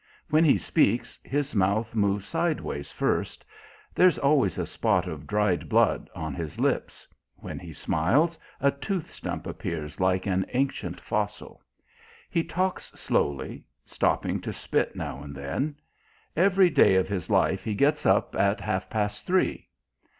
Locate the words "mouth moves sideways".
1.53-2.91